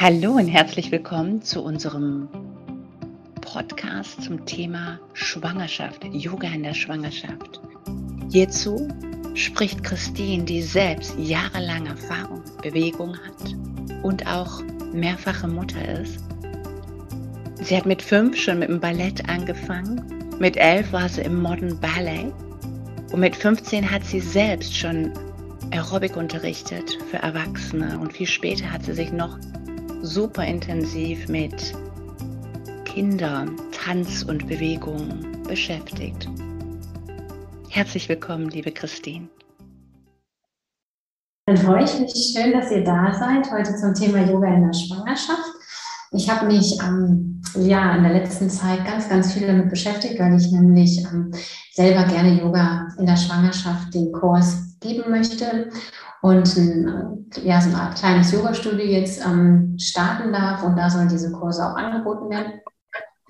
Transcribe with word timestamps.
Hallo 0.00 0.34
und 0.34 0.46
herzlich 0.46 0.92
willkommen 0.92 1.42
zu 1.42 1.60
unserem 1.60 2.28
Podcast 3.40 4.22
zum 4.22 4.46
Thema 4.46 5.00
Schwangerschaft, 5.12 6.04
Yoga 6.12 6.46
in 6.46 6.62
der 6.62 6.74
Schwangerschaft. 6.74 7.60
Hierzu 8.30 8.86
spricht 9.34 9.82
Christine, 9.82 10.44
die 10.44 10.62
selbst 10.62 11.18
jahrelang 11.18 11.86
Erfahrung 11.86 12.44
Bewegung 12.62 13.16
hat 13.16 13.56
und 14.04 14.24
auch 14.28 14.62
mehrfache 14.92 15.48
Mutter 15.48 16.00
ist. 16.00 16.24
Sie 17.60 17.76
hat 17.76 17.86
mit 17.86 18.00
fünf 18.00 18.36
schon 18.36 18.60
mit 18.60 18.68
dem 18.68 18.78
Ballett 18.78 19.28
angefangen, 19.28 20.00
mit 20.38 20.56
elf 20.56 20.92
war 20.92 21.08
sie 21.08 21.22
im 21.22 21.42
Modern 21.42 21.76
Ballet 21.80 22.32
und 23.10 23.18
mit 23.18 23.34
15 23.34 23.90
hat 23.90 24.04
sie 24.04 24.20
selbst 24.20 24.76
schon 24.76 25.12
Aerobic 25.72 26.16
unterrichtet 26.16 26.96
für 27.10 27.16
Erwachsene 27.16 27.98
und 27.98 28.12
viel 28.12 28.28
später 28.28 28.70
hat 28.70 28.84
sie 28.84 28.94
sich 28.94 29.10
noch 29.10 29.36
super 30.02 30.44
intensiv 30.44 31.28
mit 31.28 31.74
Kindern, 32.84 33.56
Tanz 33.72 34.22
und 34.22 34.46
Bewegung 34.46 35.42
beschäftigt. 35.46 36.28
Herzlich 37.68 38.08
willkommen, 38.08 38.48
liebe 38.50 38.72
Christine. 38.72 39.28
Dann 41.46 41.56
freue 41.56 41.84
ich 41.84 41.98
mich 41.98 42.12
schön, 42.34 42.52
dass 42.52 42.70
ihr 42.70 42.84
da 42.84 43.12
seid, 43.12 43.50
heute 43.50 43.74
zum 43.76 43.94
Thema 43.94 44.18
Yoga 44.30 44.54
in 44.54 44.66
der 44.66 44.72
Schwangerschaft. 44.72 45.47
Ich 46.12 46.30
habe 46.30 46.46
mich 46.46 46.78
ähm, 46.82 47.42
ja, 47.54 47.94
in 47.96 48.02
der 48.02 48.12
letzten 48.12 48.48
Zeit 48.48 48.84
ganz, 48.86 49.08
ganz 49.08 49.32
viel 49.32 49.46
damit 49.46 49.68
beschäftigt, 49.68 50.18
weil 50.18 50.36
ich 50.36 50.50
nämlich 50.50 51.04
ähm, 51.04 51.32
selber 51.72 52.04
gerne 52.04 52.40
Yoga 52.40 52.88
in 52.98 53.06
der 53.06 53.16
Schwangerschaft 53.16 53.92
den 53.94 54.12
Kurs 54.12 54.78
geben 54.80 55.10
möchte 55.10 55.70
und 56.22 56.56
ein, 56.56 57.26
ja, 57.42 57.60
so 57.60 57.70
ein 57.76 57.94
kleines 57.94 58.32
Yoga-Studio 58.32 58.84
jetzt 58.84 59.24
ähm, 59.24 59.76
starten 59.78 60.32
darf 60.32 60.62
und 60.62 60.76
da 60.76 60.88
sollen 60.88 61.08
diese 61.08 61.30
Kurse 61.32 61.64
auch 61.64 61.76
angeboten 61.76 62.30
werden. 62.30 62.60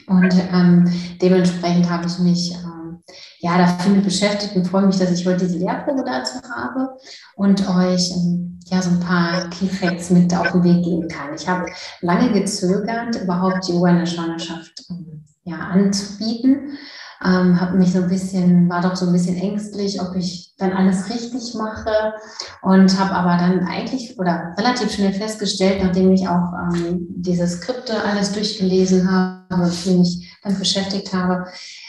Und 0.07 0.35
ähm, 0.53 0.91
dementsprechend 1.21 1.91
habe 1.91 2.07
ich 2.07 2.19
mich 2.19 2.55
ähm, 2.55 3.03
ja 3.41 3.59
dafür 3.59 4.01
beschäftigt 4.01 4.57
und 4.57 4.67
freue 4.67 4.87
mich, 4.87 4.99
dass 4.99 5.11
ich 5.11 5.27
heute 5.27 5.47
diese 5.47 5.59
Lehrprobe 5.59 6.05
dazu 6.05 6.39
habe 6.51 6.97
und 7.37 7.69
euch 7.69 8.11
ähm, 8.13 8.58
ja 8.71 8.83
so 8.83 8.91
ein 8.91 9.01
paar 9.01 9.49
Key 9.51 9.67
Facts 9.67 10.11
mit 10.11 10.35
auf 10.35 10.53
den 10.53 10.65
Weg 10.65 10.85
geben 10.85 11.09
kann. 11.09 11.35
Ich 11.35 11.49
habe 11.49 11.67
lange 12.01 12.33
gezögert, 12.33 13.17
überhaupt 13.23 13.69
Yoga 13.69 13.91
in 13.91 13.99
der 13.99 14.07
Schwangerschaft 14.07 14.85
ähm, 14.91 15.25
ja, 15.45 15.57
anzubieten 15.59 16.79
ähm, 17.25 17.61
habe 17.61 17.77
mich 17.77 17.93
so 17.93 17.99
ein 17.99 18.09
bisschen, 18.09 18.69
war 18.69 18.81
doch 18.81 18.95
so 18.95 19.07
ein 19.07 19.13
bisschen 19.13 19.37
ängstlich, 19.37 20.01
ob 20.01 20.15
ich 20.15 20.55
dann 20.59 20.73
alles 20.73 21.11
richtig 21.11 21.55
mache 21.55 22.15
und 22.63 22.99
habe 22.99 23.13
aber 23.13 23.37
dann 23.37 23.67
eigentlich 23.67 24.19
oder 24.19 24.55
relativ 24.57 24.93
schnell 24.93 25.13
festgestellt, 25.13 25.83
nachdem 25.83 26.13
ich 26.13 26.29
auch 26.29 26.53
ähm, 26.73 27.07
diese 27.11 27.49
Skripte 27.49 28.05
alles 28.05 28.33
durchgelesen 28.33 29.11
habe, 29.11 29.39
und 29.51 29.99
mich 29.99 30.37
dann 30.43 30.59
beschäftigt 30.59 31.13
habe, 31.13 31.47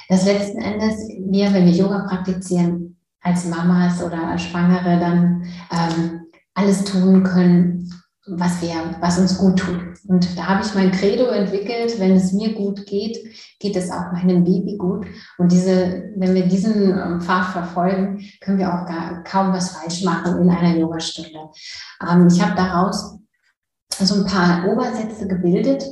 dass 0.07 0.25
letzten 0.25 0.59
Endes 0.59 0.95
wir, 1.19 1.53
wenn 1.53 1.65
wir 1.65 1.73
Yoga 1.73 2.07
praktizieren, 2.07 2.95
als 3.21 3.45
Mamas 3.45 4.01
oder 4.01 4.29
als 4.29 4.43
Schwangere 4.43 4.97
dann 4.97 5.43
ähm, 5.71 6.21
alles 6.59 6.83
tun 6.83 7.23
können, 7.23 7.89
was, 8.27 8.61
wir, 8.61 8.95
was 8.99 9.17
uns 9.17 9.37
gut 9.37 9.59
tut. 9.59 9.81
Und 10.07 10.37
da 10.37 10.47
habe 10.47 10.63
ich 10.63 10.75
mein 10.75 10.91
Credo 10.91 11.25
entwickelt, 11.25 11.99
wenn 11.99 12.11
es 12.11 12.31
mir 12.31 12.53
gut 12.53 12.85
geht, 12.85 13.17
geht 13.59 13.75
es 13.75 13.89
auch 13.89 14.11
meinem 14.11 14.43
Baby 14.43 14.77
gut. 14.77 15.07
Und 15.37 15.51
diese, 15.51 16.11
wenn 16.15 16.35
wir 16.35 16.45
diesen 16.47 16.91
ähm, 16.91 17.21
Pfad 17.21 17.51
verfolgen, 17.51 18.23
können 18.41 18.59
wir 18.59 18.69
auch 18.69 18.85
gar, 18.85 19.23
kaum 19.23 19.53
was 19.53 19.71
falsch 19.71 20.03
machen 20.03 20.41
in 20.41 20.49
einer 20.49 20.77
Yogastunde. 20.77 21.49
Ähm, 22.07 22.27
ich 22.27 22.41
habe 22.41 22.55
daraus 22.55 23.17
so 23.99 24.15
ein 24.15 24.25
paar 24.25 24.67
Obersätze 24.67 25.27
gebildet, 25.27 25.83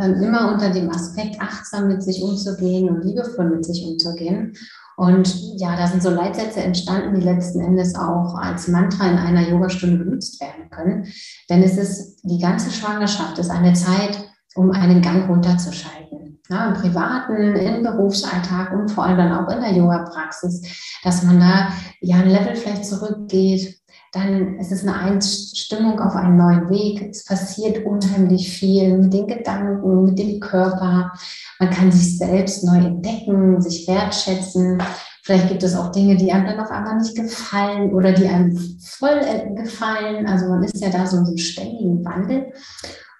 ähm, 0.00 0.22
immer 0.22 0.52
unter 0.52 0.70
dem 0.70 0.90
Aspekt, 0.90 1.40
achtsam 1.40 1.88
mit 1.88 2.02
sich 2.02 2.22
umzugehen 2.22 2.88
und 2.88 3.04
liebevoll 3.04 3.50
mit 3.50 3.64
sich 3.64 3.84
umzugehen. 3.84 4.54
Und 5.00 5.58
ja, 5.58 5.76
da 5.76 5.86
sind 5.86 6.02
so 6.02 6.10
Leitsätze 6.10 6.60
entstanden, 6.60 7.18
die 7.18 7.24
letzten 7.24 7.60
Endes 7.60 7.94
auch 7.94 8.34
als 8.34 8.68
Mantra 8.68 9.08
in 9.08 9.16
einer 9.16 9.48
Yogastunde 9.48 9.96
benutzt 9.96 10.38
werden 10.42 10.68
können. 10.68 11.06
Denn 11.48 11.62
es 11.62 11.78
ist, 11.78 12.20
die 12.22 12.38
ganze 12.38 12.70
Schwangerschaft 12.70 13.38
ist 13.38 13.48
eine 13.48 13.72
Zeit, 13.72 14.28
um 14.56 14.70
einen 14.72 15.00
Gang 15.00 15.26
runterzuschalten. 15.26 16.42
Ja, 16.50 16.66
Im 16.66 16.74
privaten, 16.74 17.56
im 17.56 17.82
Berufsalltag 17.82 18.74
und 18.74 18.90
vor 18.90 19.04
allem 19.04 19.16
dann 19.16 19.32
auch 19.32 19.50
in 19.50 19.62
der 19.62 19.72
Yoga-Praxis, 19.72 20.98
dass 21.02 21.22
man 21.22 21.40
da 21.40 21.72
ja 22.02 22.16
ein 22.16 22.28
Level 22.28 22.54
vielleicht 22.54 22.84
zurückgeht, 22.84 23.79
dann 24.12 24.58
ist 24.58 24.72
es 24.72 24.82
eine 24.82 24.96
Einstimmung 24.96 26.00
auf 26.00 26.16
einen 26.16 26.36
neuen 26.36 26.68
Weg. 26.68 27.10
Es 27.10 27.24
passiert 27.24 27.84
unheimlich 27.84 28.52
viel 28.52 28.96
mit 28.98 29.12
den 29.12 29.28
Gedanken, 29.28 30.04
mit 30.04 30.18
dem 30.18 30.40
Körper. 30.40 31.12
Man 31.60 31.70
kann 31.70 31.92
sich 31.92 32.18
selbst 32.18 32.64
neu 32.64 32.78
entdecken, 32.78 33.60
sich 33.60 33.86
wertschätzen. 33.86 34.82
Vielleicht 35.22 35.48
gibt 35.48 35.62
es 35.62 35.76
auch 35.76 35.92
Dinge, 35.92 36.16
die 36.16 36.32
einem 36.32 36.46
dann 36.46 36.60
auf 36.60 36.70
einmal 36.70 36.96
nicht 36.96 37.14
gefallen 37.14 37.92
oder 37.92 38.12
die 38.12 38.26
einem 38.26 38.56
voll 38.80 39.20
gefallen. 39.54 40.26
Also 40.26 40.48
man 40.48 40.64
ist 40.64 40.80
ja 40.80 40.90
da 40.90 41.06
so 41.06 41.18
in 41.18 41.26
so 41.26 41.30
einem 41.30 41.38
ständigen 41.38 42.04
Wandel. 42.04 42.52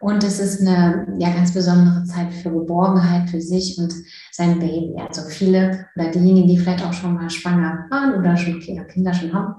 Und 0.01 0.25
es 0.25 0.41
ist 0.41 0.63
eine 0.63 1.07
ja, 1.19 1.29
ganz 1.31 1.53
besondere 1.53 2.05
Zeit 2.05 2.33
für 2.33 2.51
Geborgenheit 2.51 3.29
für 3.29 3.41
sich 3.41 3.77
und 3.79 3.93
sein 4.33 4.59
Baby. 4.59 4.95
Also 4.99 5.29
viele 5.29 5.87
oder 5.95 6.11
diejenigen, 6.11 6.49
die 6.49 6.57
vielleicht 6.57 6.85
auch 6.85 6.93
schon 6.95 7.15
mal 7.15 7.29
schwanger 7.29 7.85
waren 7.91 8.19
oder 8.19 8.35
schon 8.35 8.61
Kinder 8.61 9.13
schon 9.13 9.35
haben, 9.35 9.57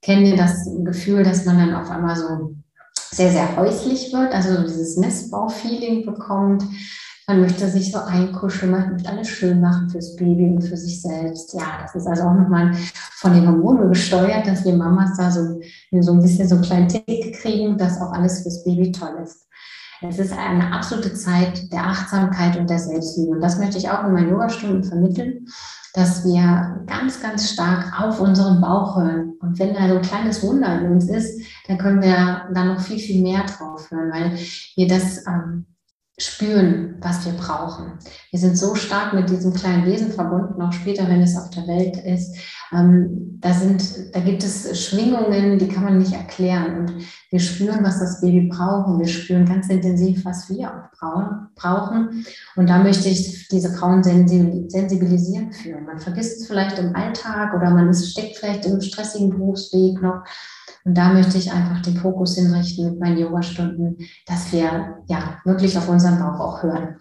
kennen 0.00 0.36
das 0.36 0.68
Gefühl, 0.84 1.24
dass 1.24 1.44
man 1.46 1.58
dann 1.58 1.74
auf 1.74 1.90
einmal 1.90 2.14
so 2.14 2.54
sehr, 3.10 3.32
sehr 3.32 3.56
häuslich 3.56 4.12
wird, 4.12 4.32
also 4.32 4.62
dieses 4.62 4.96
Nestbau-Feeling 4.96 6.06
bekommt. 6.06 6.62
Man 7.26 7.40
möchte 7.40 7.68
sich 7.68 7.90
so 7.90 7.98
einkuscheln, 7.98 8.70
man 8.70 8.92
möchte 8.92 9.08
alles 9.08 9.28
schön 9.28 9.60
machen 9.60 9.90
fürs 9.90 10.14
Baby 10.14 10.44
und 10.44 10.62
für 10.62 10.76
sich 10.76 11.02
selbst. 11.02 11.54
Ja, 11.54 11.80
das 11.82 11.94
ist 11.94 12.06
also 12.06 12.22
auch 12.22 12.34
nochmal 12.34 12.72
von 13.14 13.32
den 13.32 13.46
Hormonen 13.46 13.88
gesteuert, 13.88 14.46
dass 14.46 14.64
wir 14.64 14.74
Mamas 14.74 15.16
da 15.16 15.30
so, 15.30 15.60
so 16.00 16.12
ein 16.12 16.22
bisschen 16.22 16.48
so 16.48 16.56
einen 16.56 16.64
kleinen 16.64 16.88
Tick 16.88 17.34
kriegen, 17.40 17.76
dass 17.76 18.00
auch 18.00 18.12
alles 18.12 18.42
fürs 18.42 18.62
Baby 18.64 18.92
toll 18.92 19.18
ist. 19.22 19.46
Es 20.08 20.18
ist 20.18 20.32
eine 20.32 20.72
absolute 20.72 21.14
Zeit 21.14 21.72
der 21.72 21.86
Achtsamkeit 21.86 22.56
und 22.56 22.68
der 22.68 22.78
Selbstliebe. 22.78 23.32
Und 23.32 23.40
das 23.40 23.58
möchte 23.58 23.78
ich 23.78 23.88
auch 23.88 24.04
in 24.04 24.12
meinen 24.12 24.30
Yogastunden 24.30 24.84
vermitteln 24.84 25.46
dass 25.94 26.24
wir 26.24 26.84
ganz, 26.86 27.20
ganz 27.20 27.50
stark 27.50 28.00
auf 28.00 28.18
unseren 28.20 28.60
Bauch 28.60 28.96
hören. 28.96 29.34
Und 29.40 29.58
wenn 29.58 29.74
da 29.74 29.88
so 29.88 29.96
ein 29.96 30.02
kleines 30.02 30.42
Wunder 30.42 30.80
in 30.80 30.92
uns 30.92 31.08
ist, 31.08 31.42
dann 31.68 31.78
können 31.78 32.00
wir 32.00 32.48
da 32.52 32.64
noch 32.64 32.80
viel, 32.80 32.98
viel 32.98 33.22
mehr 33.22 33.44
drauf 33.44 33.90
hören, 33.90 34.10
weil 34.10 34.38
wir 34.76 34.88
das 34.88 35.26
ähm, 35.26 35.66
spüren, 36.18 36.96
was 37.00 37.24
wir 37.24 37.32
brauchen. 37.32 37.98
Wir 38.30 38.38
sind 38.38 38.58
so 38.58 38.74
stark 38.74 39.14
mit 39.14 39.30
diesem 39.30 39.54
kleinen 39.54 39.86
Wesen 39.86 40.12
verbunden, 40.12 40.60
auch 40.60 40.72
später, 40.72 41.08
wenn 41.08 41.22
es 41.22 41.36
auf 41.36 41.48
der 41.50 41.66
Welt 41.66 41.96
ist. 41.96 42.36
Ähm, 42.70 43.38
da, 43.40 43.52
sind, 43.54 44.14
da 44.14 44.20
gibt 44.20 44.44
es 44.44 44.86
Schwingungen, 44.86 45.58
die 45.58 45.68
kann 45.68 45.84
man 45.84 45.98
nicht 45.98 46.12
erklären. 46.12 46.80
Und 46.80 46.92
wir 47.30 47.40
spüren, 47.40 47.82
was 47.82 47.98
das 47.98 48.20
Baby 48.20 48.48
braucht. 48.48 48.88
Und 48.88 49.00
wir 49.00 49.08
spüren 49.08 49.46
ganz 49.46 49.68
intensiv, 49.68 50.24
was 50.24 50.50
wir 50.50 50.70
auch 51.00 51.52
brauchen. 51.56 52.26
Und 52.56 52.68
da 52.68 52.78
möchte 52.78 53.08
ich 53.08 53.48
diese 53.48 53.72
Frauen 53.72 54.04
sensibilisieren 54.04 55.52
führen. 55.52 55.86
Man 55.86 55.98
vergisst 55.98 56.42
es 56.42 56.46
vielleicht 56.46 56.78
im 56.78 56.94
Alltag 56.94 57.54
oder 57.54 57.70
man 57.70 57.92
steckt 57.94 58.36
vielleicht 58.36 58.66
im 58.66 58.80
stressigen 58.80 59.30
Berufsweg 59.30 60.00
noch. 60.02 60.22
Und 60.84 60.96
da 60.96 61.12
möchte 61.12 61.38
ich 61.38 61.52
einfach 61.52 61.80
den 61.82 61.96
Fokus 61.96 62.34
hinrichten 62.34 62.90
mit 62.90 63.00
meinen 63.00 63.18
Yoga-Stunden, 63.18 63.98
dass 64.26 64.52
wir 64.52 64.98
ja 65.06 65.40
wirklich 65.44 65.76
auf 65.78 65.88
unseren 65.88 66.18
Bauch 66.18 66.40
auch 66.40 66.62
hören. 66.62 66.96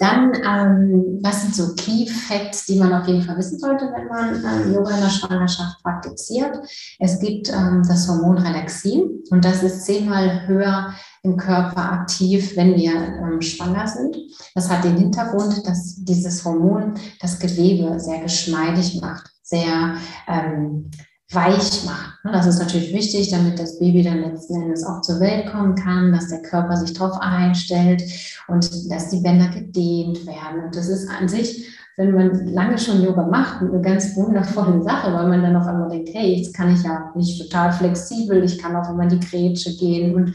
Dann, 0.00 0.32
ähm, 0.34 1.18
was 1.22 1.42
sind 1.42 1.54
so 1.54 1.74
Key 1.74 2.06
Facts, 2.06 2.64
die 2.64 2.78
man 2.78 2.90
auf 2.90 3.06
jeden 3.06 3.20
Fall 3.20 3.36
wissen 3.36 3.58
sollte, 3.58 3.84
wenn 3.92 4.06
man 4.06 4.34
ähm, 4.36 4.72
Yoga 4.72 4.94
in 4.94 5.02
der 5.02 5.10
Schwangerschaft 5.10 5.82
praktiziert? 5.82 6.56
Es 6.98 7.20
gibt 7.20 7.50
ähm, 7.50 7.82
das 7.86 8.08
Hormon 8.08 8.38
Relaxin 8.38 9.22
und 9.30 9.44
das 9.44 9.62
ist 9.62 9.84
zehnmal 9.84 10.46
höher 10.46 10.94
im 11.22 11.36
Körper 11.36 11.92
aktiv, 11.92 12.56
wenn 12.56 12.76
wir 12.76 12.92
ähm, 12.94 13.42
schwanger 13.42 13.86
sind. 13.86 14.16
Das 14.54 14.70
hat 14.70 14.84
den 14.84 14.96
Hintergrund, 14.96 15.66
dass 15.66 15.96
dieses 15.96 16.42
Hormon 16.46 16.94
das 17.20 17.38
Gewebe 17.38 18.00
sehr 18.00 18.20
geschmeidig 18.20 19.02
macht, 19.02 19.30
sehr 19.42 19.96
ähm, 20.26 20.90
weich 21.32 21.84
macht. 21.84 22.24
Ne, 22.24 22.32
das 22.32 22.46
ist 22.46 22.58
natürlich 22.58 22.92
wichtig, 22.92 23.30
damit 23.30 23.58
das 23.58 23.78
Baby 23.78 24.02
dann 24.02 24.20
letzten 24.20 24.62
Endes 24.62 24.84
auch 24.84 25.00
zur 25.00 25.20
Welt 25.20 25.46
kommen 25.46 25.74
kann, 25.74 26.12
dass 26.12 26.28
der 26.28 26.42
Körper 26.42 26.76
sich 26.76 26.92
darauf 26.92 27.20
einstellt 27.20 28.02
und 28.48 28.90
dass 28.90 29.10
die 29.10 29.20
Bänder 29.20 29.48
gedehnt 29.48 30.26
werden. 30.26 30.64
Und 30.64 30.76
das 30.76 30.88
ist 30.88 31.08
an 31.08 31.28
sich, 31.28 31.68
wenn 31.96 32.14
man 32.14 32.46
lange 32.46 32.78
schon 32.78 33.02
Yoga 33.02 33.26
macht, 33.26 33.60
eine 33.60 33.80
ganz 33.80 34.16
wundervolle 34.16 34.82
Sache, 34.82 35.12
weil 35.12 35.28
man 35.28 35.42
dann 35.42 35.56
auf 35.56 35.66
einmal 35.66 35.90
denkt, 35.90 36.10
hey, 36.12 36.34
jetzt 36.34 36.54
kann 36.54 36.72
ich 36.72 36.82
ja 36.82 37.12
nicht 37.14 37.40
total 37.40 37.72
flexibel, 37.72 38.42
ich 38.42 38.58
kann 38.58 38.72
immer 38.72 39.02
in 39.02 39.20
die 39.20 39.20
Grätsche 39.20 39.76
gehen 39.76 40.14
und 40.14 40.34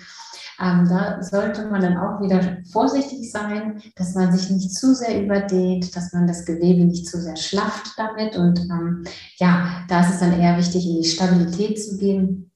ähm, 0.62 0.88
da 0.88 1.22
sollte 1.22 1.68
man 1.68 1.81
dann 1.81 1.98
auch 1.98 2.22
wieder 2.22 2.57
vorsichtig 2.72 3.31
sein, 3.31 3.81
dass 3.96 4.16
man 4.16 4.36
sich 4.36 4.50
nicht 4.50 4.74
zu 4.74 4.96
sehr 4.96 5.24
überdehnt, 5.24 5.96
dass 5.96 6.13
man 6.13 6.28
das 6.28 6.46
Gewebe 6.46 6.86
nicht 6.86 7.07
zu 7.07 7.22
sehr 7.22 7.36
schlafft 7.36 7.94
damit. 7.98 8.38
Und 8.38 8.60
ähm, 8.62 9.04
ja, 9.38 9.84
da 9.90 10.02
ist 10.02 10.16
es 10.16 10.19
dann 10.19 10.40
eher 10.40 10.57
wichtig, 10.57 10.88
in 10.88 11.02
die 11.02 11.07
Stabilität 11.07 11.81
zu 11.81 11.98
gehen 11.98 12.52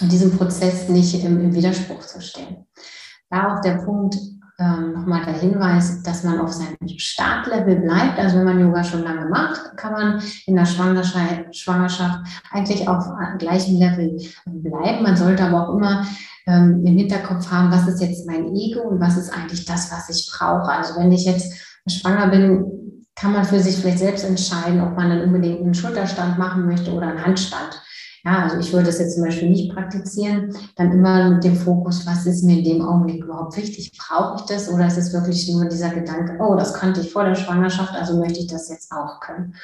und 0.00 0.12
diesem 0.12 0.36
Prozess 0.36 0.88
nicht 0.88 1.22
im, 1.24 1.40
im 1.40 1.54
Widerspruch 1.54 2.00
zu 2.00 2.20
stehen. 2.20 2.66
Da 3.30 3.54
auch 3.54 3.60
der 3.60 3.78
Punkt, 3.84 4.16
ähm, 4.58 4.94
nochmal 4.94 5.24
der 5.24 5.34
Hinweis, 5.34 6.02
dass 6.02 6.24
man 6.24 6.40
auf 6.40 6.52
seinem 6.52 6.76
Startlevel 6.96 7.76
bleibt. 7.76 8.18
Also 8.18 8.38
wenn 8.38 8.44
man 8.44 8.60
Yoga 8.60 8.82
schon 8.82 9.04
lange 9.04 9.28
macht, 9.28 9.76
kann 9.76 9.92
man 9.92 10.22
in 10.46 10.56
der 10.56 10.64
Schwangerschaft, 10.64 12.26
eigentlich 12.50 12.88
auf 12.88 13.04
gleichem 13.38 13.78
Level 13.78 14.16
bleiben. 14.46 15.02
Man 15.02 15.16
sollte 15.16 15.44
aber 15.44 15.68
auch 15.68 15.74
immer 15.74 16.06
ähm, 16.46 16.84
im 16.86 16.96
Hinterkopf 16.96 17.50
haben, 17.50 17.70
was 17.70 17.86
ist 17.86 18.00
jetzt 18.00 18.26
mein 18.26 18.54
Ego 18.54 18.80
und 18.82 19.00
was 19.00 19.16
ist 19.16 19.30
eigentlich 19.30 19.64
das, 19.66 19.92
was 19.92 20.08
ich 20.08 20.30
brauche. 20.32 20.70
Also 20.70 20.98
wenn 20.98 21.12
ich 21.12 21.26
jetzt 21.26 21.52
schwanger 21.86 22.28
bin, 22.28 23.04
kann 23.14 23.32
man 23.32 23.44
für 23.44 23.60
sich 23.60 23.76
vielleicht 23.76 23.98
selbst 23.98 24.24
entscheiden, 24.24 24.80
ob 24.80 24.96
man 24.96 25.10
dann 25.10 25.22
unbedingt 25.22 25.60
einen 25.60 25.74
Schulterstand 25.74 26.38
machen 26.38 26.66
möchte 26.66 26.92
oder 26.92 27.08
einen 27.08 27.24
Handstand. 27.24 27.82
Ja, 28.26 28.42
also 28.42 28.58
ich 28.58 28.72
würde 28.72 28.86
das 28.86 28.98
jetzt 28.98 29.14
zum 29.14 29.22
Beispiel 29.22 29.50
nicht 29.50 29.72
praktizieren, 29.72 30.52
dann 30.74 30.90
immer 30.90 31.30
mit 31.30 31.44
dem 31.44 31.54
Fokus, 31.54 32.04
was 32.08 32.26
ist 32.26 32.42
mir 32.42 32.58
in 32.58 32.64
dem 32.64 32.82
Augenblick 32.82 33.22
überhaupt 33.22 33.56
wichtig? 33.56 33.96
Brauche 33.96 34.40
ich 34.40 34.46
das 34.46 34.68
oder 34.68 34.88
ist 34.88 34.98
es 34.98 35.12
wirklich 35.12 35.48
nur 35.48 35.66
dieser 35.66 35.90
Gedanke, 35.90 36.36
oh, 36.40 36.56
das 36.56 36.74
kannte 36.74 37.02
ich 37.02 37.12
vor 37.12 37.22
der 37.22 37.36
Schwangerschaft, 37.36 37.94
also 37.94 38.18
möchte 38.18 38.40
ich 38.40 38.48
das 38.48 38.68
jetzt 38.68 38.90
auch 38.90 39.20
können? 39.20 39.54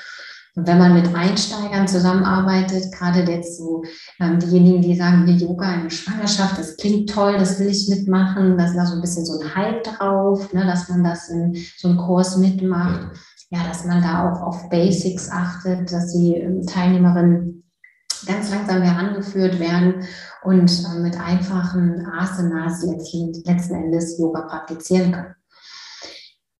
Und 0.55 0.69
wenn 0.69 0.79
man 0.79 0.94
mit 0.94 1.12
Einsteigern 1.12 1.88
zusammenarbeitet, 1.88 2.93
gerade 2.93 3.23
jetzt 3.23 3.59
so 3.59 3.82
ähm, 4.20 4.38
diejenigen, 4.38 4.81
die 4.81 4.94
sagen, 4.94 5.26
hier 5.26 5.49
Yoga 5.49 5.75
in 5.75 5.82
der 5.82 5.91
Schwangerschaft, 5.91 6.56
das 6.56 6.76
klingt 6.76 7.11
toll, 7.11 7.38
das 7.38 7.59
will 7.59 7.67
ich 7.67 7.88
mitmachen, 7.88 8.56
da 8.56 8.67
ist 8.67 8.76
da 8.76 8.87
so 8.87 8.94
ein 8.94 9.00
bisschen 9.00 9.26
so 9.26 9.41
ein 9.41 9.56
Hype 9.56 9.82
drauf, 9.82 10.53
ne, 10.53 10.64
dass 10.67 10.88
man 10.88 11.03
das 11.03 11.29
in 11.31 11.56
so 11.79 11.88
einem 11.88 11.99
Kurs 11.99 12.37
mitmacht, 12.37 13.11
ja, 13.50 13.59
dass 13.67 13.85
man 13.87 14.03
da 14.03 14.31
auch 14.31 14.41
auf 14.41 14.69
Basics 14.69 15.29
achtet, 15.32 15.91
dass 15.91 16.12
die 16.12 16.37
ähm, 16.37 16.64
Teilnehmerinnen 16.64 17.62
ganz 18.26 18.50
langsam 18.50 18.82
herangeführt 18.82 19.58
werden 19.60 20.06
und 20.42 20.70
äh, 20.70 20.98
mit 21.00 21.19
einfachen 21.20 22.06
Asanas 22.06 22.84
letzten 22.84 23.74
Endes 23.74 24.19
Yoga 24.19 24.42
praktizieren 24.42 25.12
können. 25.12 25.34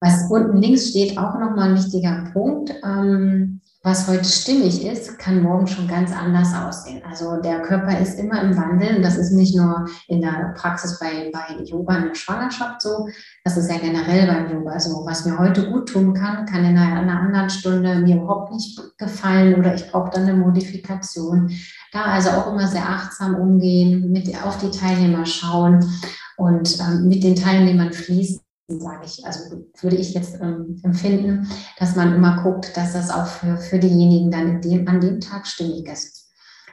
Was 0.01 0.31
unten 0.31 0.57
links 0.59 0.91
steht, 0.91 1.17
auch 1.17 1.39
nochmal 1.39 1.71
ein 1.71 1.77
wichtiger 1.77 2.29
Punkt. 2.33 2.75
Ähm, 2.85 3.62
was 3.85 4.07
heute 4.07 4.25
stimmig 4.25 4.85
ist, 4.85 5.19
kann 5.19 5.43
morgen 5.43 5.67
schon 5.67 5.89
ganz 5.89 6.13
anders 6.13 6.55
aussehen. 6.55 7.03
Also 7.05 7.41
der 7.41 7.63
Körper 7.63 7.99
ist 7.99 8.17
immer 8.17 8.41
im 8.41 8.57
Wandel 8.57 8.97
und 8.97 9.03
das 9.03 9.17
ist 9.17 9.33
nicht 9.33 9.57
nur 9.57 9.87
in 10.07 10.21
der 10.21 10.55
Praxis 10.57 11.01
bei, 11.01 11.31
bei 11.33 11.65
Yoga 11.65 11.97
in 11.97 12.09
der 12.09 12.15
Schwangerschaft 12.15 12.81
so, 12.81 13.09
das 13.43 13.57
ist 13.57 13.69
ja 13.69 13.79
generell 13.79 14.29
beim 14.29 14.53
Yoga 14.53 14.79
so. 14.79 15.05
Was 15.05 15.25
mir 15.27 15.37
heute 15.37 15.69
gut 15.69 15.89
tun 15.89 16.15
kann, 16.15 16.47
kann 16.47 16.65
in 16.65 16.79
einer 16.79 17.21
anderen 17.21 17.51
Stunde 17.51 17.97
mir 17.97 18.17
überhaupt 18.17 18.53
nicht 18.53 18.81
gefallen 18.99 19.57
oder 19.57 19.75
ich 19.75 19.91
brauche 19.91 20.11
dann 20.11 20.29
eine 20.29 20.35
Modifikation. 20.35 21.51
Da 21.91 22.05
also 22.05 22.31
auch 22.31 22.53
immer 22.53 22.69
sehr 22.69 22.89
achtsam 22.89 23.35
umgehen, 23.35 24.13
mit 24.13 24.29
auf 24.45 24.59
die 24.59 24.71
Teilnehmer 24.71 25.27
schauen 25.27 25.85
und 26.37 26.79
ähm, 26.79 27.09
mit 27.09 27.25
den 27.25 27.35
Teilnehmern 27.35 27.93
fließen 27.93 28.41
sage 28.69 29.05
ich, 29.05 29.25
also 29.27 29.65
würde 29.81 29.97
ich 29.97 30.15
jetzt 30.15 30.41
ähm, 30.41 30.81
empfinden, 30.83 31.49
dass 31.79 31.97
man 31.97 32.15
immer 32.15 32.43
guckt, 32.43 32.77
dass 32.77 32.93
das 32.93 33.11
auch 33.11 33.27
für, 33.27 33.57
für 33.57 33.79
diejenigen 33.79 34.31
dann 34.31 34.61
dem, 34.61 34.89
an 34.89 35.01
dem 35.01 35.21
Tag 35.21 35.47
stimmig 35.47 35.89
ist. 35.89 36.31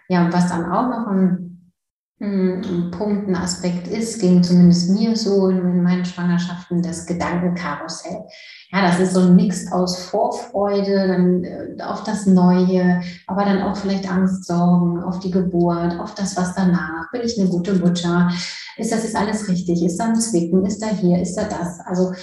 Ja, 0.08 0.26
und 0.26 0.34
was 0.34 0.50
dann 0.50 0.72
auch 0.72 0.90
noch 0.90 1.08
ein, 1.08 1.72
ein 2.20 2.92
Punkt, 2.92 3.28
ein 3.28 3.36
Aspekt 3.36 3.88
ist, 3.88 4.20
ging 4.20 4.44
zumindest 4.44 4.90
mir 4.90 5.16
so 5.16 5.50
in 5.50 5.84
meinen 5.84 6.06
Schwangerschaften, 6.06 6.82
das 6.82 7.06
Gedankenkarussell. 7.06 8.26
Ja, 8.72 8.84
das 8.84 9.00
ist 9.00 9.14
so 9.14 9.22
ein 9.22 9.36
Mix 9.36 9.72
aus 9.72 10.06
Vorfreude 10.06 11.08
dann 11.08 11.44
äh, 11.44 11.82
auf 11.82 12.04
das 12.04 12.28
Neue, 12.28 13.02
aber 13.26 13.44
dann 13.44 13.64
auch 13.64 13.76
vielleicht 13.76 14.10
Angst, 14.10 14.46
Sorgen 14.46 15.02
auf 15.02 15.20
die 15.20 15.32
Geburt, 15.32 16.00
auf 16.00 16.14
das, 16.14 16.38
was 16.38 16.54
danach. 16.54 17.10
Bin 17.12 17.22
ich 17.22 17.40
eine 17.40 17.50
gute 17.50 17.74
Mutter? 17.74 18.30
Ist 18.78 18.92
das 18.92 19.04
jetzt 19.04 19.16
alles 19.16 19.48
richtig? 19.48 19.84
Ist 19.84 19.98
da 19.98 20.06
ein 20.06 20.16
Zwicken? 20.16 20.66
Ist 20.66 20.84
da 20.84 20.88
hier? 20.88 21.20
Ist 21.20 21.36
da 21.36 21.46
das? 21.46 21.80
Also 21.80 22.14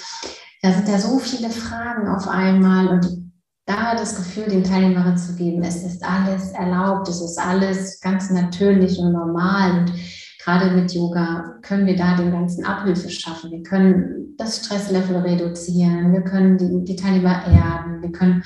da 0.63 0.73
sind 0.73 0.89
ja 0.89 0.99
so 0.99 1.19
viele 1.19 1.51
Fragen 1.51 2.09
auf 2.09 2.29
einmal 2.29 2.89
und 2.89 3.33
da 3.67 3.97
das 3.97 4.15
Gefühl 4.15 4.45
den 4.45 4.63
Teilnehmerinnen 4.63 5.19
zu 5.19 5.35
geben, 5.35 5.63
es 5.65 5.83
ist 5.83 6.05
alles 6.05 6.53
erlaubt, 6.53 7.09
es 7.09 7.21
ist 7.21 7.39
alles 7.39 8.01
ganz 8.01 8.31
natürlich 8.31 8.99
und 9.01 9.13
normal. 9.13 9.81
Und 9.81 9.93
gerade 10.47 10.71
mit 10.71 10.93
Yoga 10.93 11.59
können 11.63 11.87
wir 11.87 11.97
da 11.97 12.17
den 12.17 12.31
ganzen 12.31 12.65
Abhilfe 12.65 13.11
schaffen. 13.11 13.51
Wir 13.51 13.65
können 13.65 14.37
das 14.39 14.59
Stresslevel 14.59 15.17
reduzieren, 15.17 16.13
wir 16.13 16.23
können 16.23 16.57
die, 16.57 16.85
die 16.85 16.97
Teilnehmer 16.97 17.45
erden, 17.47 18.01
wir 18.01 18.13
können 18.13 18.45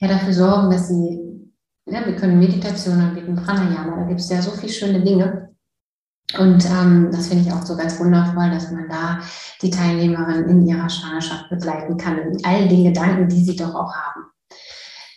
ja 0.00 0.08
dafür 0.08 0.32
sorgen, 0.34 0.70
dass 0.70 0.88
sie, 0.88 1.20
ja, 1.86 2.04
wir 2.04 2.16
können 2.16 2.38
Meditation 2.38 3.00
anbieten, 3.00 3.36
Pranayama, 3.36 4.00
da 4.00 4.06
gibt 4.08 4.20
es 4.20 4.28
ja 4.28 4.42
so 4.42 4.50
viele 4.50 4.72
schöne 4.72 5.02
Dinge. 5.02 5.48
Und 6.38 6.64
ähm, 6.66 7.08
das 7.10 7.28
finde 7.28 7.44
ich 7.44 7.52
auch 7.52 7.64
so 7.64 7.76
ganz 7.76 7.98
wundervoll, 7.98 8.50
dass 8.50 8.70
man 8.70 8.88
da 8.88 9.20
die 9.60 9.70
Teilnehmerin 9.70 10.48
in 10.48 10.66
ihrer 10.66 10.88
Schwangerschaft 10.88 11.48
begleiten 11.50 11.96
kann, 11.96 12.18
in 12.18 12.44
all 12.44 12.68
den 12.68 12.84
Gedanken, 12.84 13.28
die 13.28 13.42
sie 13.42 13.56
doch 13.56 13.74
auch 13.74 13.94
haben. 13.94 14.24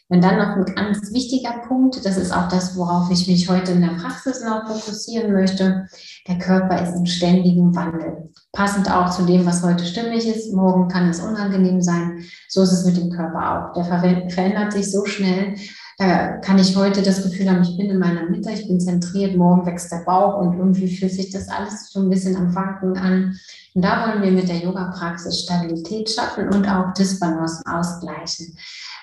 Und 0.08 0.24
dann 0.24 0.38
noch 0.38 0.56
ein 0.56 0.76
ganz 0.76 1.12
wichtiger 1.14 1.64
Punkt, 1.68 2.06
das 2.06 2.18
ist 2.18 2.32
auch 2.32 2.48
das, 2.48 2.78
worauf 2.78 3.10
ich 3.10 3.28
mich 3.28 3.50
heute 3.50 3.72
in 3.72 3.82
der 3.82 3.96
Praxis 4.00 4.44
noch 4.44 4.68
fokussieren 4.68 5.34
möchte. 5.34 5.88
Der 6.28 6.38
Körper 6.38 6.82
ist 6.82 6.96
in 6.96 7.08
ständigem 7.08 7.76
Wandel. 7.76 8.30
Passend 8.52 8.90
auch 8.92 9.10
zu 9.10 9.24
dem, 9.24 9.48
was 9.48 9.64
heute 9.64 9.84
stimmig 9.84 10.28
ist. 10.28 10.54
Morgen 10.54 10.90
kann 10.90 11.10
es 11.10 11.20
unangenehm 11.20 11.82
sein. 11.82 12.24
So 12.50 12.62
ist 12.62 12.72
es 12.72 12.86
mit 12.86 12.98
dem 12.98 13.10
Körper 13.10 13.72
auch. 13.72 13.74
Der 13.74 13.86
verändert 14.30 14.74
sich 14.74 14.92
so 14.92 15.06
schnell, 15.06 15.56
da 15.98 16.38
kann 16.40 16.60
ich 16.60 16.76
heute 16.76 17.02
das 17.02 17.24
Gefühl 17.24 17.50
haben, 17.50 17.64
ich 17.64 17.78
bin 17.78 17.90
in 17.90 18.00
meiner 18.00 18.30
Mitte, 18.30 18.52
ich 18.52 18.68
bin 18.68 18.82
zentriert, 18.82 19.38
morgen 19.38 19.66
wächst 19.66 19.92
der 19.94 20.04
Bauch 20.06 20.42
und 20.42 20.58
irgendwie 20.58 20.94
fühlt 20.94 21.14
sich 21.14 21.30
das 21.30 21.48
alles 21.48 21.90
so 21.90 22.02
ein 22.02 22.10
bisschen 22.10 22.36
am 22.36 22.54
Wanken 22.54 22.98
an. 22.98 23.40
Und 23.74 23.82
da 23.82 24.06
wollen 24.06 24.22
wir 24.22 24.32
mit 24.32 24.50
der 24.50 24.58
Yoga-Praxis 24.58 25.44
Stabilität 25.44 26.10
schaffen 26.10 26.50
und 26.50 26.68
auch 26.68 26.94
Disbalancen 26.94 27.66
ausgleichen. 27.66 28.58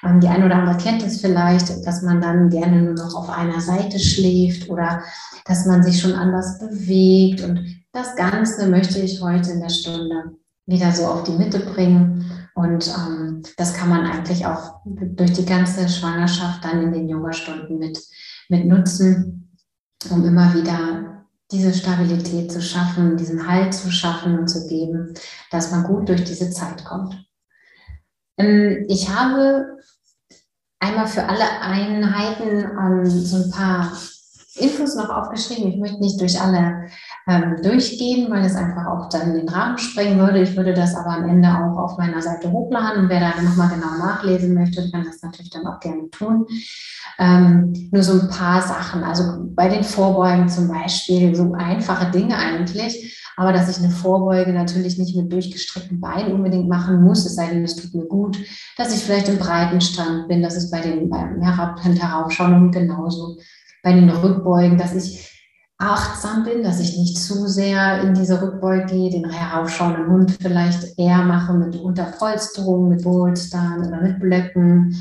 Ähm, 0.04 0.20
die 0.20 0.28
eine 0.28 0.46
oder 0.46 0.56
andere 0.56 0.78
kennt 0.78 1.02
es 1.02 1.20
vielleicht, 1.20 1.86
dass 1.86 2.02
man 2.02 2.20
dann 2.20 2.50
gerne 2.50 2.82
nur 2.82 2.94
noch 2.94 3.14
auf 3.14 3.30
einer 3.30 3.60
Seite 3.60 3.98
schläft 3.98 4.68
oder 4.68 5.02
dass 5.44 5.66
man 5.66 5.82
sich 5.82 6.00
schon 6.00 6.14
anders 6.14 6.58
bewegt. 6.58 7.42
Und 7.42 7.82
das 7.92 8.16
Ganze 8.16 8.68
möchte 8.68 8.98
ich 8.98 9.20
heute 9.20 9.52
in 9.52 9.60
der 9.60 9.70
Stunde 9.70 10.36
wieder 10.66 10.92
so 10.92 11.06
auf 11.06 11.24
die 11.24 11.32
Mitte 11.32 11.60
bringen 11.60 12.30
und 12.54 12.88
ähm, 12.88 13.42
das 13.56 13.74
kann 13.74 13.88
man 13.88 14.06
eigentlich 14.06 14.44
auch 14.46 14.80
durch 14.84 15.32
die 15.32 15.46
ganze 15.46 15.88
Schwangerschaft 15.88 16.64
dann 16.64 16.82
in 16.82 16.92
den 16.92 17.08
Yoga-Stunden 17.08 17.78
mit, 17.78 17.98
mit 18.48 18.66
nutzen, 18.66 19.56
um 20.10 20.24
immer 20.24 20.54
wieder 20.54 21.26
diese 21.50 21.72
Stabilität 21.72 22.52
zu 22.52 22.62
schaffen, 22.62 23.16
diesen 23.16 23.46
Halt 23.46 23.74
zu 23.74 23.90
schaffen 23.90 24.38
und 24.38 24.48
zu 24.48 24.66
geben, 24.68 25.14
dass 25.50 25.70
man 25.70 25.84
gut 25.84 26.08
durch 26.08 26.24
diese 26.24 26.50
Zeit 26.50 26.84
kommt. 26.84 27.26
Ähm, 28.38 28.86
ich 28.88 29.08
habe 29.08 29.78
einmal 30.80 31.06
für 31.06 31.24
alle 31.24 31.60
Einheiten 31.60 32.60
ähm, 32.60 33.06
so 33.06 33.36
ein 33.36 33.50
paar 33.50 33.92
Infos 34.56 34.94
noch 34.94 35.08
aufgeschrieben. 35.08 35.68
Ich 35.68 35.78
möchte 35.78 36.00
nicht 36.00 36.20
durch 36.20 36.40
alle 36.40 36.88
ähm, 37.28 37.56
durchgehen, 37.62 38.30
weil 38.30 38.44
es 38.44 38.56
einfach 38.56 38.86
auch 38.86 39.08
dann 39.08 39.34
den 39.34 39.48
Rahmen 39.48 39.78
sprengen 39.78 40.18
würde. 40.18 40.42
Ich 40.42 40.56
würde 40.56 40.74
das 40.74 40.94
aber 40.94 41.10
am 41.10 41.28
Ende 41.28 41.48
auch 41.48 41.78
auf 41.78 41.98
meiner 41.98 42.20
Seite 42.20 42.50
hochladen 42.50 43.04
und 43.04 43.08
wer 43.08 43.20
da 43.20 43.40
nochmal 43.40 43.68
genau 43.68 43.96
nachlesen 43.98 44.54
möchte, 44.54 44.90
kann 44.90 45.04
das 45.04 45.22
natürlich 45.22 45.50
dann 45.50 45.66
auch 45.66 45.78
gerne 45.78 46.10
tun. 46.10 46.46
Ähm, 47.18 47.90
nur 47.92 48.02
so 48.02 48.20
ein 48.20 48.28
paar 48.28 48.60
Sachen, 48.62 49.04
also 49.04 49.44
bei 49.54 49.68
den 49.68 49.84
Vorbeugen 49.84 50.48
zum 50.48 50.68
Beispiel, 50.68 51.34
so 51.34 51.52
einfache 51.52 52.10
Dinge 52.10 52.36
eigentlich, 52.36 53.18
aber 53.36 53.52
dass 53.52 53.68
ich 53.68 53.82
eine 53.82 53.92
Vorbeuge 53.92 54.52
natürlich 54.52 54.98
nicht 54.98 55.16
mit 55.16 55.32
durchgestreckten 55.32 56.00
Beinen 56.00 56.32
unbedingt 56.32 56.68
machen 56.68 57.02
muss, 57.02 57.24
es 57.24 57.36
sei 57.36 57.48
denn, 57.48 57.64
es 57.64 57.76
tut 57.76 57.94
mir 57.94 58.06
gut, 58.06 58.38
dass 58.76 58.94
ich 58.94 59.02
vielleicht 59.02 59.28
im 59.28 59.38
breiten 59.38 59.80
Stand 59.80 60.28
bin, 60.28 60.42
das 60.42 60.56
ist 60.56 60.70
bei 60.70 60.80
den 60.80 61.08
beim 61.08 61.40
Herab 61.40 61.84
und 61.84 62.02
Heraufschauen 62.02 62.72
genauso. 62.72 63.38
Bei 63.82 63.92
den 63.92 64.10
Rückbeugen, 64.10 64.78
dass 64.78 64.94
ich 64.94 65.32
achtsam 65.82 66.44
bin, 66.44 66.62
dass 66.62 66.80
ich 66.80 66.96
nicht 66.96 67.18
zu 67.18 67.48
sehr 67.48 68.02
in 68.02 68.14
diese 68.14 68.40
Rückbeuge 68.40 68.86
gehe, 68.86 69.10
den 69.10 69.28
heraufschauenden 69.28 70.06
Hund 70.08 70.36
vielleicht 70.40 70.98
eher 70.98 71.22
mache 71.24 71.54
mit 71.54 71.76
Unterpolsterung, 71.76 72.88
mit 72.88 73.02
Bolstern 73.02 73.86
oder 73.86 74.00
mit 74.00 74.20
Blöcken. 74.20 74.96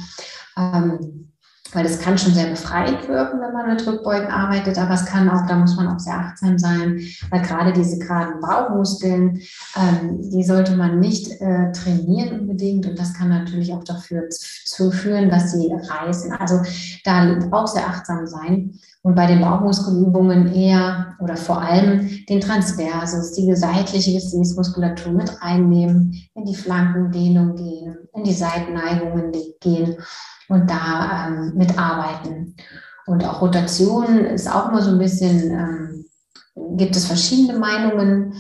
Ähm, 0.57 1.30
weil 1.73 1.83
das 1.83 1.99
kann 1.99 2.17
schon 2.17 2.33
sehr 2.33 2.49
befreiend 2.49 3.07
wirken, 3.07 3.39
wenn 3.41 3.53
man 3.53 3.69
mit 3.69 3.85
Rückbeugen 3.85 4.29
arbeitet, 4.29 4.77
aber 4.77 4.93
es 4.93 5.05
kann 5.05 5.29
auch, 5.29 5.45
da 5.47 5.55
muss 5.55 5.75
man 5.75 5.87
auch 5.87 5.99
sehr 5.99 6.17
achtsam 6.17 6.57
sein, 6.57 6.99
weil 7.29 7.41
gerade 7.41 7.71
diese 7.73 7.99
geraden 7.99 8.39
Bauchmuskeln, 8.41 9.41
ähm, 9.75 10.29
die 10.31 10.43
sollte 10.43 10.75
man 10.75 10.99
nicht 10.99 11.31
äh, 11.41 11.71
trainieren 11.71 12.41
unbedingt 12.41 12.85
und 12.87 12.99
das 12.99 13.13
kann 13.13 13.29
natürlich 13.29 13.73
auch 13.73 13.83
dafür 13.83 14.29
zu 14.29 14.91
führen, 14.91 15.29
dass 15.29 15.51
sie 15.51 15.71
reißen. 15.71 16.33
Also 16.33 16.61
da 17.03 17.39
auch 17.51 17.67
sehr 17.67 17.87
achtsam 17.87 18.27
sein 18.27 18.73
und 19.03 19.15
bei 19.15 19.25
den 19.25 19.41
Bauchmuskelübungen 19.41 20.53
eher 20.53 21.15
oder 21.19 21.35
vor 21.35 21.61
allem 21.61 22.07
den 22.29 22.41
Transversus, 22.41 23.31
die 23.33 23.55
seitliche 23.55 24.13
Gesäßmuskulatur 24.13 25.13
mit 25.13 25.41
reinnehmen, 25.41 26.21
in 26.35 26.45
die 26.45 26.55
Flankendehnung 26.55 27.55
gehen, 27.55 27.97
in 28.13 28.23
die 28.23 28.33
Seitenneigungen 28.33 29.31
gehen 29.59 29.95
und 30.51 30.69
da 30.69 31.27
ähm, 31.27 31.53
mitarbeiten. 31.55 32.55
Und 33.05 33.25
auch 33.25 33.41
Rotation 33.41 34.25
ist 34.25 34.49
auch 34.49 34.69
immer 34.69 34.81
so 34.81 34.91
ein 34.91 34.99
bisschen 34.99 35.51
ähm, 35.51 36.05
gibt 36.77 36.95
es 36.95 37.05
verschiedene 37.05 37.57
Meinungen. 37.57 38.33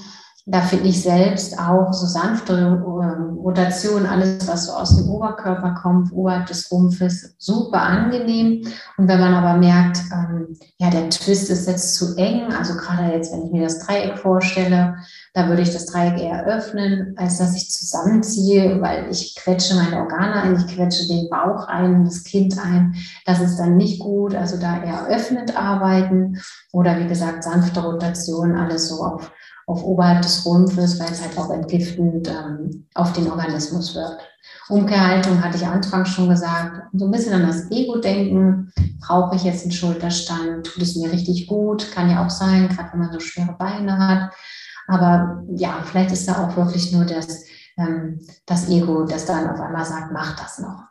Da 0.47 0.61
finde 0.61 0.87
ich 0.87 1.03
selbst 1.03 1.59
auch 1.59 1.93
so 1.93 2.07
sanfte 2.07 2.53
ähm, 2.53 3.37
Rotation, 3.37 4.07
alles, 4.07 4.47
was 4.47 4.65
so 4.65 4.73
aus 4.73 4.97
dem 4.97 5.07
Oberkörper 5.07 5.75
kommt, 5.81 6.11
oberhalb 6.11 6.47
des 6.47 6.71
Rumpfes, 6.71 7.35
super 7.37 7.81
angenehm. 7.81 8.65
Und 8.97 9.07
wenn 9.07 9.19
man 9.19 9.35
aber 9.35 9.59
merkt, 9.59 9.99
ähm, 10.11 10.57
ja, 10.77 10.89
der 10.89 11.11
Twist 11.11 11.51
ist 11.51 11.67
jetzt 11.67 11.95
zu 11.95 12.15
eng, 12.17 12.51
also 12.57 12.75
gerade 12.75 13.13
jetzt, 13.13 13.31
wenn 13.31 13.45
ich 13.45 13.51
mir 13.51 13.63
das 13.63 13.85
Dreieck 13.85 14.17
vorstelle, 14.17 14.95
da 15.33 15.47
würde 15.47 15.61
ich 15.61 15.71
das 15.71 15.85
Dreieck 15.85 16.19
eher 16.19 16.43
öffnen, 16.45 17.13
als 17.17 17.37
dass 17.37 17.55
ich 17.55 17.69
zusammenziehe, 17.69 18.81
weil 18.81 19.09
ich 19.11 19.35
quetsche 19.35 19.75
meine 19.75 19.99
Organe 19.99 20.41
ein, 20.41 20.55
ich 20.55 20.75
quetsche 20.75 21.07
den 21.07 21.29
Bauch 21.29 21.67
ein, 21.67 22.03
das 22.03 22.23
Kind 22.23 22.57
ein. 22.57 22.95
Das 23.25 23.39
ist 23.39 23.57
dann 23.57 23.77
nicht 23.77 23.99
gut. 23.99 24.33
Also 24.33 24.57
da 24.57 24.83
eher 24.83 25.07
öffnend 25.07 25.55
arbeiten 25.55 26.41
oder 26.73 26.99
wie 26.99 27.07
gesagt, 27.07 27.43
sanfte 27.43 27.81
Rotation, 27.81 28.55
alles 28.55 28.89
so 28.89 29.03
auf 29.03 29.31
auf 29.71 29.83
oberhalb 29.83 30.21
des 30.21 30.45
Rumpfes, 30.45 30.99
weil 30.99 31.11
es 31.11 31.21
halt 31.21 31.37
auch 31.37 31.49
entgiftend 31.49 32.27
ähm, 32.27 32.87
auf 32.93 33.13
den 33.13 33.29
Organismus 33.29 33.95
wirkt. 33.95 34.21
Umkehrhaltung 34.69 35.43
hatte 35.43 35.57
ich 35.57 35.65
anfangs 35.65 36.09
schon 36.09 36.29
gesagt, 36.29 36.83
so 36.93 37.05
ein 37.05 37.11
bisschen 37.11 37.33
an 37.33 37.47
das 37.47 37.69
Ego 37.71 37.97
denken. 37.99 38.71
Brauche 38.99 39.35
ich 39.35 39.43
jetzt 39.43 39.63
einen 39.63 39.71
Schulterstand? 39.71 40.65
Tut 40.65 40.83
es 40.83 40.95
mir 40.95 41.11
richtig 41.11 41.47
gut? 41.47 41.91
Kann 41.91 42.09
ja 42.09 42.25
auch 42.25 42.29
sein, 42.29 42.69
gerade 42.69 42.93
wenn 42.93 42.99
man 42.99 43.11
so 43.11 43.19
schwere 43.19 43.55
Beine 43.57 43.97
hat. 43.97 44.33
Aber 44.87 45.43
ja, 45.55 45.83
vielleicht 45.83 46.11
ist 46.11 46.27
da 46.27 46.45
auch 46.45 46.55
wirklich 46.55 46.91
nur 46.91 47.05
das, 47.05 47.45
ähm, 47.77 48.19
das 48.45 48.69
Ego, 48.69 49.05
das 49.05 49.25
dann 49.25 49.49
auf 49.49 49.59
einmal 49.59 49.85
sagt, 49.85 50.11
mach 50.11 50.35
das 50.37 50.59
noch. 50.59 50.83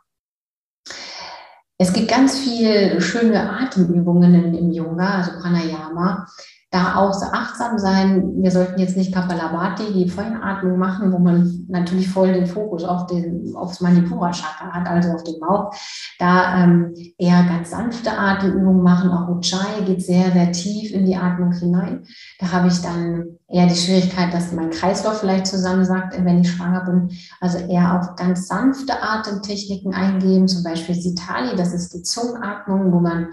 Es 1.77 1.93
gibt 1.93 2.09
ganz 2.09 2.37
viele 2.37 3.01
schöne 3.01 3.49
Atemübungen 3.49 4.53
im 4.53 4.71
Yoga, 4.71 5.15
also 5.15 5.31
Pranayama, 5.39 6.27
da 6.71 6.95
auch 6.95 7.13
so 7.13 7.25
achtsam 7.25 7.77
sein. 7.77 8.41
Wir 8.41 8.49
sollten 8.49 8.79
jetzt 8.79 8.95
nicht 8.95 9.13
Kapalabhati, 9.13 9.91
die 9.93 10.09
Feueratmung 10.09 10.79
machen, 10.79 11.11
wo 11.11 11.19
man 11.19 11.65
natürlich 11.67 12.09
voll 12.09 12.31
den 12.31 12.47
Fokus 12.47 12.85
auf 12.85 13.07
den, 13.07 13.53
aufs 13.55 13.81
Manipura-Chakra 13.81 14.71
hat, 14.71 14.87
also 14.87 15.11
auf 15.11 15.23
den 15.25 15.37
Bauch. 15.41 15.73
Da 16.17 16.63
ähm, 16.63 16.93
eher 17.17 17.43
ganz 17.43 17.71
sanfte 17.71 18.17
Atemübungen 18.17 18.83
machen. 18.83 19.11
Auch 19.11 19.27
Ujjayi 19.27 19.83
geht 19.85 20.01
sehr, 20.01 20.31
sehr 20.31 20.53
tief 20.53 20.93
in 20.93 21.05
die 21.05 21.17
Atmung 21.17 21.51
hinein. 21.51 22.05
Da 22.39 22.53
habe 22.53 22.69
ich 22.69 22.81
dann 22.81 23.25
eher 23.49 23.67
die 23.67 23.75
Schwierigkeit, 23.75 24.33
dass 24.33 24.53
mein 24.53 24.69
Kreislauf 24.69 25.19
vielleicht 25.19 25.47
zusammensagt, 25.47 26.15
wenn 26.23 26.39
ich 26.39 26.51
schwanger 26.51 26.85
bin. 26.85 27.09
Also 27.41 27.57
eher 27.57 27.99
auf 27.99 28.15
ganz 28.15 28.47
sanfte 28.47 28.93
Atemtechniken 29.03 29.93
eingehen, 29.93 30.47
zum 30.47 30.63
Beispiel 30.63 30.95
Sitali, 30.95 31.53
das 31.57 31.73
ist 31.73 31.93
die 31.93 32.03
Zungenatmung, 32.03 32.93
wo 32.93 33.01
man 33.01 33.27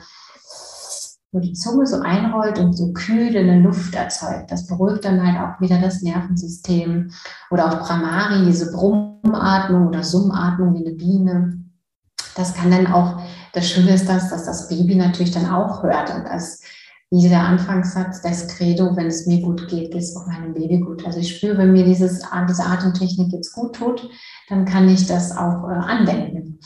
wo 1.31 1.41
die 1.41 1.53
Zunge 1.53 1.87
so 1.87 2.01
einrollt 2.01 2.59
und 2.59 2.75
so 2.75 2.93
kühlende 2.93 3.57
Luft 3.57 3.95
erzeugt. 3.95 4.51
Das 4.51 4.67
beruhigt 4.67 5.05
dann 5.05 5.23
halt 5.23 5.39
auch 5.39 5.61
wieder 5.61 5.79
das 5.79 6.01
Nervensystem. 6.03 7.11
Oder 7.51 7.69
auch 7.69 7.87
Pramari, 7.87 8.47
diese 8.47 8.73
Brummatmung 8.73 9.89
oder 9.89 10.03
Summatmung 10.03 10.75
wie 10.75 10.87
eine 10.87 10.97
Biene. 10.97 11.65
Das 12.35 12.55
kann 12.55 12.71
dann 12.71 12.87
auch, 12.87 13.21
das 13.53 13.69
Schöne 13.69 13.95
ist 13.95 14.09
das, 14.09 14.31
dass 14.31 14.45
das 14.45 14.69
Baby 14.69 14.95
natürlich 14.95 15.33
dann 15.33 15.51
auch 15.51 15.83
hört. 15.83 16.15
Und 16.15 16.27
als 16.27 16.63
wie 17.11 17.29
der 17.29 17.43
Anfangssatz, 17.43 18.21
das 18.23 18.49
Credo, 18.49 18.95
wenn 18.95 19.07
es 19.07 19.27
mir 19.27 19.41
gut 19.41 19.69
geht, 19.69 19.93
geht 19.93 20.03
es 20.03 20.15
auch 20.17 20.27
meinem 20.27 20.53
Baby 20.55 20.81
gut. 20.81 21.07
Also 21.07 21.19
ich 21.21 21.37
spüre, 21.37 21.59
wenn 21.59 21.73
mir 21.73 21.85
dieses, 21.85 22.23
diese 22.49 22.65
Atemtechnik 22.65 23.33
jetzt 23.33 23.53
gut 23.55 23.77
tut, 23.77 24.09
dann 24.49 24.65
kann 24.65 24.89
ich 24.89 25.07
das 25.07 25.33
auch 25.33 25.69
äh, 25.69 25.73
anwenden. 25.73 26.61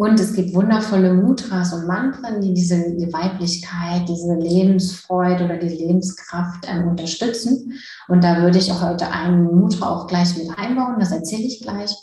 Und 0.00 0.18
es 0.18 0.32
gibt 0.32 0.54
wundervolle 0.54 1.12
Mudras 1.12 1.74
und 1.74 1.86
Mantren, 1.86 2.40
die 2.40 2.54
diese 2.54 2.96
die 2.96 3.12
Weiblichkeit, 3.12 4.08
diese 4.08 4.34
Lebensfreude 4.34 5.44
oder 5.44 5.58
die 5.58 5.68
Lebenskraft 5.68 6.66
ähm, 6.66 6.88
unterstützen. 6.88 7.74
Und 8.08 8.24
da 8.24 8.40
würde 8.40 8.56
ich 8.56 8.72
auch 8.72 8.80
heute 8.80 9.10
einen 9.10 9.44
Mudra 9.54 9.90
auch 9.90 10.06
gleich 10.06 10.38
mit 10.38 10.58
einbauen, 10.58 10.98
das 10.98 11.12
erzähle 11.12 11.42
ich 11.42 11.60
gleich, 11.60 11.94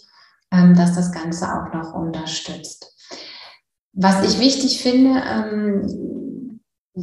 ähm, 0.51 0.75
dass 0.75 0.94
das 0.94 1.12
Ganze 1.12 1.48
auch 1.48 1.74
noch 1.74 1.96
unterstützt. 1.96 2.94
Was 3.94 4.24
ich 4.32 4.39
wichtig 4.39 4.80
finde, 4.80 5.20
ähm, 5.27 6.60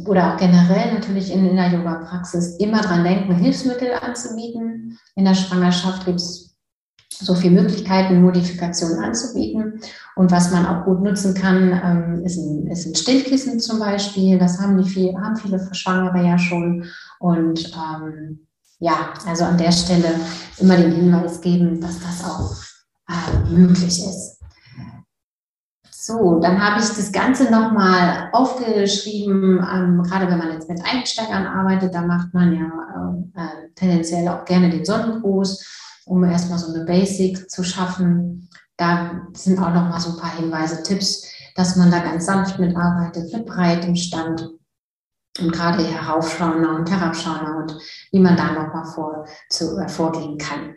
oder 0.07 0.33
auch 0.33 0.37
generell 0.37 0.93
natürlich 0.93 1.29
in, 1.29 1.45
in 1.45 1.57
der 1.57 1.73
Yoga-Praxis, 1.73 2.55
immer 2.55 2.79
dran 2.79 3.03
denken, 3.03 3.35
Hilfsmittel 3.35 3.91
anzubieten. 3.95 4.97
In 5.15 5.25
der 5.25 5.35
Schwangerschaft 5.35 6.05
gibt 6.05 6.21
es 6.21 6.54
so 7.19 7.35
viele 7.35 7.61
Möglichkeiten, 7.61 8.21
Modifikationen 8.21 9.03
anzubieten. 9.03 9.79
Und 10.15 10.31
was 10.31 10.51
man 10.51 10.65
auch 10.65 10.85
gut 10.85 11.01
nutzen 11.01 11.33
kann, 11.33 11.71
ähm, 11.83 12.25
ist, 12.25 12.37
ein, 12.37 12.67
ist 12.67 12.85
ein 12.85 12.95
Stillkissen 12.95 13.59
zum 13.59 13.79
Beispiel. 13.79 14.37
Das 14.37 14.59
haben, 14.59 14.81
die 14.81 14.89
viel, 14.89 15.15
haben 15.15 15.35
viele 15.35 15.67
Schwangere 15.73 16.25
ja 16.25 16.37
schon. 16.37 16.85
Und 17.19 17.71
ähm, 17.73 18.47
ja, 18.79 19.13
also 19.27 19.45
an 19.45 19.57
der 19.57 19.71
Stelle 19.71 20.15
immer 20.57 20.77
den 20.77 20.91
Hinweis 20.91 21.41
geben, 21.41 21.79
dass 21.79 21.99
das 21.99 22.23
auch 22.23 22.53
äh, 23.09 23.49
möglich 23.49 23.99
ist. 23.99 24.39
So, 25.91 26.39
dann 26.39 26.61
habe 26.63 26.79
ich 26.81 26.87
das 26.87 27.11
Ganze 27.11 27.45
nochmal 27.45 28.29
aufgeschrieben. 28.31 29.57
Ähm, 29.57 30.03
gerade 30.03 30.29
wenn 30.29 30.37
man 30.37 30.51
jetzt 30.51 30.69
mit 30.69 30.79
Einsteigern 30.85 31.47
arbeitet, 31.47 31.95
da 31.95 32.01
macht 32.01 32.33
man 32.33 32.53
ja 32.53 32.69
äh, 33.35 33.69
tendenziell 33.73 34.27
auch 34.27 34.45
gerne 34.45 34.69
den 34.69 34.85
Sonnengruß 34.85 35.65
um 36.05 36.23
erstmal 36.23 36.59
so 36.59 36.73
eine 36.73 36.85
Basic 36.85 37.49
zu 37.49 37.63
schaffen. 37.63 38.49
Da 38.77 39.27
sind 39.33 39.59
auch 39.59 39.73
noch 39.73 39.89
mal 39.89 39.99
so 39.99 40.11
ein 40.11 40.17
paar 40.17 40.35
Hinweise, 40.37 40.83
Tipps, 40.83 41.25
dass 41.55 41.75
man 41.75 41.91
da 41.91 41.99
ganz 41.99 42.25
sanft 42.25 42.59
mitarbeitet, 42.59 43.33
mit 43.33 43.45
breitem 43.45 43.95
Stand 43.95 44.49
und 45.39 45.51
gerade 45.51 45.83
heraufschauender 45.85 46.75
und 46.75 46.89
herabschauender 46.89 47.57
und 47.57 47.77
wie 48.11 48.19
man 48.19 48.37
da 48.37 48.53
noch 48.53 48.73
mal 48.73 48.85
vor, 48.85 49.25
zu, 49.49 49.77
äh, 49.77 49.87
vorgehen 49.87 50.37
kann. 50.37 50.75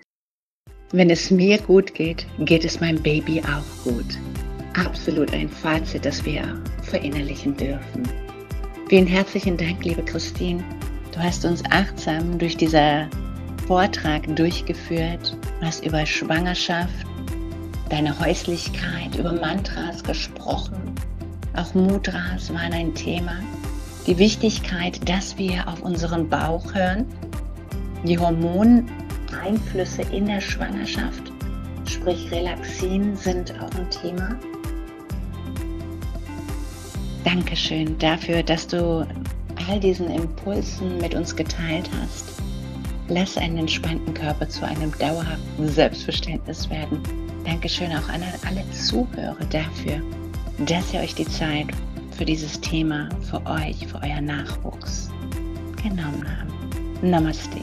Wenn 0.91 1.11
es 1.11 1.31
mir 1.31 1.59
gut 1.59 1.95
geht, 1.95 2.27
geht 2.39 2.65
es 2.65 2.81
meinem 2.81 3.03
Baby 3.03 3.43
auch 3.43 3.85
gut. 3.85 4.19
Absolut 4.75 5.33
ein 5.33 5.49
Fazit, 5.49 6.05
das 6.05 6.25
wir 6.25 6.61
verinnerlichen 6.83 7.57
dürfen. 7.57 8.09
Vielen 8.89 9.07
herzlichen 9.07 9.57
Dank, 9.57 9.85
liebe 9.85 10.03
Christine. 10.03 10.65
Du 11.13 11.21
hast 11.21 11.45
uns 11.45 11.63
achtsam 11.71 12.39
durch 12.39 12.57
diese 12.57 13.09
Vortrag 13.69 14.35
durchgeführt. 14.35 15.37
Du 15.61 15.67
hast 15.67 15.85
über 15.85 16.07
Schwangerschaft, 16.07 17.05
deine 17.91 18.19
Häuslichkeit, 18.19 19.15
über 19.19 19.35
Mantras 19.35 20.03
gesprochen. 20.03 20.95
Auch 21.55 21.75
Mudras 21.75 22.51
waren 22.55 22.73
ein 22.73 22.95
Thema. 22.95 23.35
Die 24.07 24.17
Wichtigkeit, 24.17 25.07
dass 25.07 25.37
wir 25.37 25.69
auf 25.69 25.83
unseren 25.83 26.31
Bauch 26.31 26.73
hören. 26.73 27.05
Die 28.05 28.19
Hormoneinflüsse 28.19 30.01
in 30.13 30.25
der 30.25 30.41
Schwangerschaft, 30.41 31.31
sprich 31.85 32.31
Relaxin, 32.31 33.15
sind 33.17 33.53
auch 33.61 33.79
ein 33.79 33.91
Thema. 33.91 34.35
Dankeschön 37.23 37.99
dafür, 37.99 38.43
dass 38.43 38.67
du 38.67 39.07
all 39.69 39.79
diesen 39.79 40.11
Impulsen 40.11 40.97
mit 40.97 41.15
uns 41.15 41.37
geteilt 41.37 41.91
hast. 42.01 42.48
Lass 43.09 43.39
einen 43.39 43.59
entspannten 43.59 44.13
Körper 44.13 44.49
zu 44.49 44.67
einem 44.67 44.93
dauerhaften 44.99 45.69
Selbstverständnis 45.69 46.69
werden. 46.69 47.03
Dankeschön 47.45 47.91
auch 47.93 48.09
an 48.11 48.23
alle 48.47 48.71
Zuhörer 48.73 49.45
dafür, 49.51 50.03
dass 50.67 50.93
ihr 50.93 51.01
euch 51.01 51.15
die 51.15 51.27
Zeit 51.27 51.69
für 52.11 52.27
dieses 52.27 52.61
Thema, 52.61 53.09
für 53.23 53.45
euch, 53.47 53.87
für 53.87 54.01
euer 54.03 54.21
Nachwuchs 54.21 55.11
genommen 55.83 56.27
habt. 56.27 57.03
Namaste. 57.03 57.61